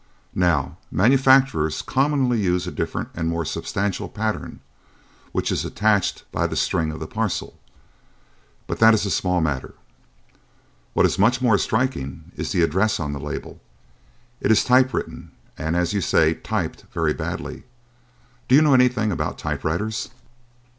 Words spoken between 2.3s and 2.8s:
use a